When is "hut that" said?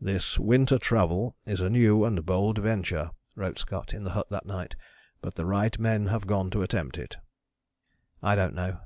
4.12-4.46